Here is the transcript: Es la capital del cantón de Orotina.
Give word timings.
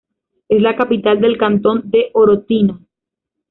Es 0.49 0.59
la 0.59 0.75
capital 0.75 1.21
del 1.21 1.37
cantón 1.37 1.91
de 1.91 2.09
Orotina. 2.13 2.79